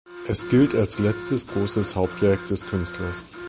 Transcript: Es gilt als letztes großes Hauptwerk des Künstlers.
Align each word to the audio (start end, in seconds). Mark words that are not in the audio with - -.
Es 0.27 0.49
gilt 0.49 0.73
als 0.73 0.97
letztes 0.97 1.45
großes 1.47 1.93
Hauptwerk 1.95 2.47
des 2.47 2.65
Künstlers. 2.65 3.23